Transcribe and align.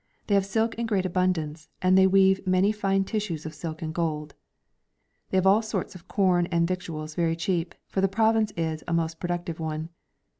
They 0.25 0.33
have 0.33 0.47
silk, 0.47 0.73
in 0.79 0.87
great 0.87 1.05
abundance, 1.05 1.69
and 1.79 1.95
they 1.95 2.07
weave 2.07 2.47
many 2.47 2.71
fine 2.71 3.03
tissues 3.03 3.45
of 3.45 3.53
silk 3.53 3.83
and 3.83 3.93
gold. 3.93 4.33
They 5.29 5.37
have 5.37 5.45
all 5.45 5.61
sorts 5.61 5.93
of 5.93 6.07
corn 6.07 6.47
and 6.47 6.67
victuals 6.67 7.13
very 7.13 7.35
cheap, 7.35 7.75
for 7.87 8.01
the 8.01 8.07
province 8.07 8.51
is 8.57 8.83
a 8.87 8.93
most 8.93 9.19
productive 9.19 9.59
one. 9.59 9.89